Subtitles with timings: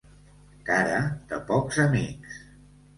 [0.69, 0.97] Cara
[1.35, 2.45] de pocs amics.